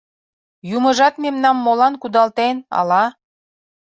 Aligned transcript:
Юмыжат 0.75 1.13
мемнам 1.23 1.57
молан 1.65 1.93
кудалтен, 2.01 2.55
ала? 2.79 3.03